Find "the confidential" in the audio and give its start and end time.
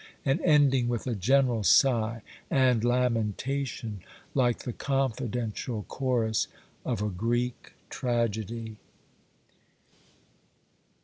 4.63-5.83